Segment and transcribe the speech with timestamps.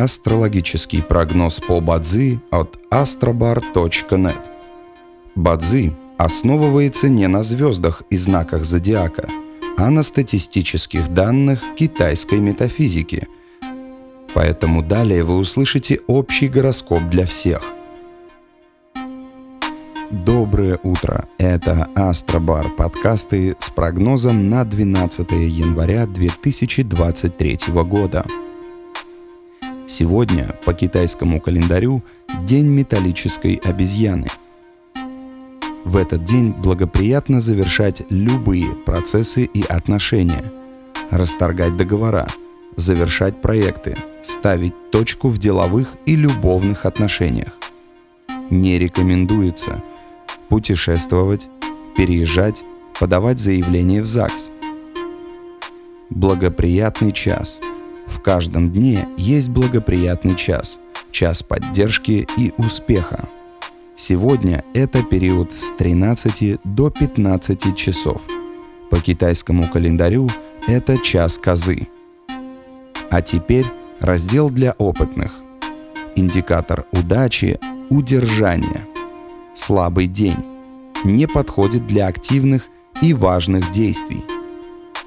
[0.00, 4.40] Астрологический прогноз по Бадзи от astrobar.net.
[5.34, 9.28] Бадзи основывается не на звездах и знаках зодиака,
[9.76, 13.28] а на статистических данных китайской метафизики.
[14.32, 17.60] Поэтому далее вы услышите общий гороскоп для всех.
[20.10, 21.26] Доброе утро!
[21.36, 28.24] Это Астробар подкасты с прогнозом на 12 января 2023 года.
[29.90, 32.02] Сегодня по китайскому календарю
[32.44, 34.28] День металлической обезьяны–
[35.84, 40.52] в этот день благоприятно завершать любые процессы и отношения,
[41.10, 42.28] расторгать договора,
[42.76, 47.56] завершать проекты, ставить точку в деловых и любовных отношениях.
[48.50, 49.82] Не рекомендуется
[50.48, 51.48] путешествовать,
[51.96, 52.62] переезжать,
[52.98, 54.50] подавать заявление в ЗАГС.
[56.10, 57.60] Благоприятный час.
[58.10, 60.78] В каждом дне есть благоприятный час,
[61.10, 63.28] час поддержки и успеха.
[63.96, 68.20] Сегодня это период с 13 до 15 часов.
[68.90, 70.28] По китайскому календарю
[70.66, 71.88] это час козы.
[73.10, 73.66] А теперь
[74.00, 75.32] раздел для опытных.
[76.16, 77.58] Индикатор удачи–
[77.90, 78.86] удержание.
[79.54, 80.44] Слабый день.
[81.04, 82.68] Не подходит для активных
[83.00, 84.24] и важных действий.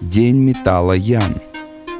[0.00, 1.40] День металла Ян.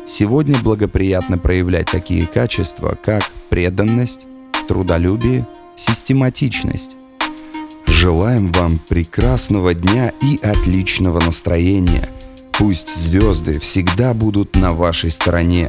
[0.04, 4.26] Сегодня благоприятно проявлять такие качества, как преданность,
[4.66, 6.96] трудолюбие– систематичность.
[7.86, 12.04] Желаем вам прекрасного дня и отличного настроения.
[12.58, 15.68] Пусть звезды всегда будут на вашей стороне.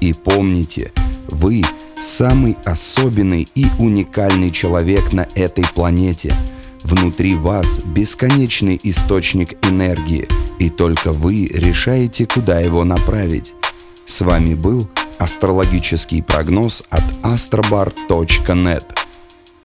[0.00, 0.92] И помните,
[1.28, 1.62] вы
[1.94, 6.34] самый особенный и уникальный человек на этой планете.
[6.82, 13.54] Внутри вас бесконечный источник энергии, и только вы решаете, куда его направить.
[14.08, 18.82] С вами был астрологический прогноз от astrobar.net.